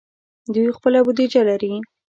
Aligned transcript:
دوی 0.53 0.71
خپله 0.77 0.99
بودیجه 1.05 1.41
لري. 1.49 1.73